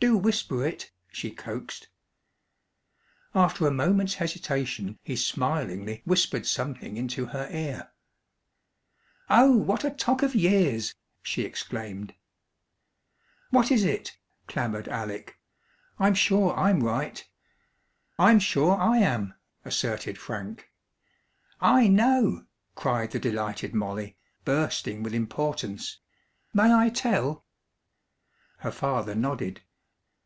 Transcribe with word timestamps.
"Do 0.00 0.16
whisper 0.16 0.64
it," 0.66 0.90
she 1.12 1.30
coaxed. 1.30 1.90
After 3.34 3.66
a 3.66 3.70
moment's 3.70 4.14
hesitation 4.14 4.98
he 5.02 5.14
smilingly 5.14 6.00
whispered 6.06 6.46
something 6.46 6.96
into 6.96 7.26
her 7.26 7.46
ear. 7.52 7.92
"Oh, 9.28 9.54
what 9.54 9.84
a 9.84 9.90
'tock 9.90 10.22
of 10.22 10.34
years!" 10.34 10.94
she 11.22 11.42
exclaimed. 11.42 12.14
"What 13.50 13.70
is 13.70 13.84
it?" 13.84 14.16
clamoured 14.48 14.88
Alec. 14.88 15.38
"I'm 15.98 16.14
sure 16.14 16.56
I'm 16.56 16.82
right." 16.82 17.22
"I'm 18.18 18.38
sure 18.38 18.76
I 18.78 19.00
am!" 19.00 19.34
asserted 19.66 20.16
Frank. 20.16 20.70
"I 21.60 21.88
know!" 21.88 22.46
cried 22.74 23.10
the 23.10 23.18
delighted 23.20 23.74
Molly, 23.74 24.16
bursting 24.46 25.02
with 25.02 25.12
importance. 25.12 26.00
"May 26.54 26.72
I 26.72 26.88
tell?" 26.88 27.44
Her 28.60 28.72
father 28.72 29.14
nodded. 29.14 29.60